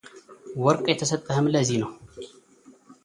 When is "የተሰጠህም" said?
0.91-1.49